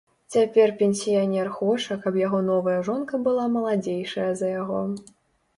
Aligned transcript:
Цяпер 0.35 0.71
пенсіянер 0.79 1.51
хоча, 1.57 1.97
каб 2.07 2.17
яго 2.21 2.39
новая 2.49 2.75
жонка 2.89 3.21
была 3.29 3.45
маладзейшая 3.59 4.29
за 4.41 4.47
яго. 4.61 4.83